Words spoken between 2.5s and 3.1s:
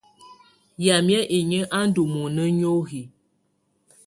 niohi.